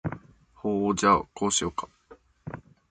[0.55, 1.87] ほーじゃ、こうしようか？